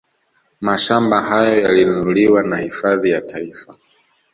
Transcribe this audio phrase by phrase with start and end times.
[0.61, 3.75] Mashamba hayo yalinunuliwa na hifadhi ya Taifa